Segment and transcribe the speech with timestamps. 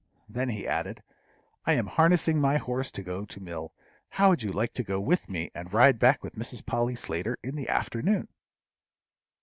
[0.27, 1.03] Then he added,
[1.63, 3.71] "I am harnessing my horse to go to mill;
[4.09, 6.65] how would you like to go with me, and ride back with Mrs.
[6.65, 8.27] Polly Slater in the afternoon?"